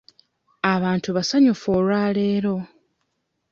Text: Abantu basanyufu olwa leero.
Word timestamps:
Abantu 0.73 1.09
basanyufu 1.17 1.67
olwa 1.77 2.01
leero. 2.15 2.55